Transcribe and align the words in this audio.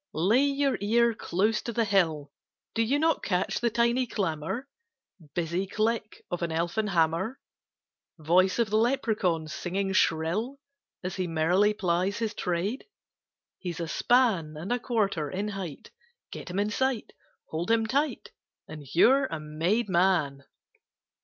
Lay 0.15 0.41
your 0.45 0.79
ear 0.81 1.13
close 1.13 1.61
to 1.61 1.71
the 1.71 1.85
hill. 1.85 2.31
Do 2.73 2.81
you 2.81 2.97
not 2.97 3.21
catch 3.23 3.59
the 3.59 3.69
tiny 3.69 4.07
clamour, 4.07 4.67
Busy 5.35 5.67
click 5.67 6.23
of 6.31 6.41
an 6.41 6.51
Elfin 6.51 6.87
hammer, 6.87 7.39
Voice 8.17 8.57
of 8.57 8.71
the 8.71 8.79
Lepracaun 8.79 9.47
singing 9.47 9.93
shrill 9.93 10.57
As 11.03 11.17
he 11.17 11.27
merrily 11.27 11.75
plies 11.75 12.17
his 12.17 12.33
trade? 12.33 12.87
He's 13.59 13.79
a 13.79 13.87
span 13.87 14.57
And 14.57 14.71
a 14.71 14.79
quarter 14.79 15.29
in 15.29 15.49
height. 15.49 15.91
Get 16.31 16.49
him 16.49 16.57
in 16.57 16.71
sight, 16.71 17.13
hold 17.49 17.69
him 17.69 17.85
tight, 17.85 18.31
And 18.67 18.81
you're 18.95 19.27
a 19.27 19.39
made 19.39 19.87
Man! 19.87 20.43